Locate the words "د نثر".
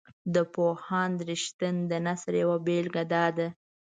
1.91-2.33